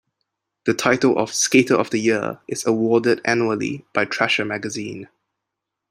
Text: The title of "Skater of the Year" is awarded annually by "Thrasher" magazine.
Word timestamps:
The 0.65 0.73
title 0.73 1.19
of 1.19 1.31
"Skater 1.31 1.75
of 1.75 1.91
the 1.91 1.99
Year" 1.99 2.39
is 2.47 2.65
awarded 2.65 3.21
annually 3.23 3.85
by 3.93 4.05
"Thrasher" 4.05 4.43
magazine. 4.43 5.07